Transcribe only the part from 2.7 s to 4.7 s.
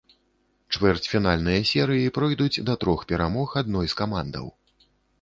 да трох перамог адной з камандаў.